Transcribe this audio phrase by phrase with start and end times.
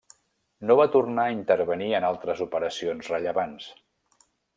[0.69, 3.69] No va tornar a intervenir en altres operacions rellevants.